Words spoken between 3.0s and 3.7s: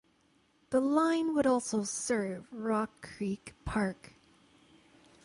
Creek